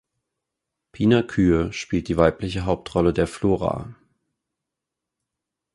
[0.91, 3.93] Pina Kühr spielt die weibliche Hauptrolle der Flora.